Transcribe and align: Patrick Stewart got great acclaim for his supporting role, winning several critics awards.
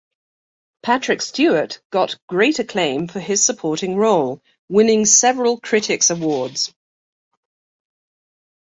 Patrick 0.81 1.21
Stewart 1.21 1.79
got 1.91 2.17
great 2.27 2.57
acclaim 2.57 3.07
for 3.07 3.19
his 3.19 3.45
supporting 3.45 3.95
role, 3.95 4.41
winning 4.67 5.05
several 5.05 5.59
critics 5.59 6.09
awards. 6.09 6.73